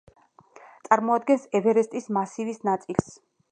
წარმოადგენს 0.87 1.45
ევერესტის 1.61 2.11
მასივის 2.19 2.61
ნაწილს. 2.71 3.15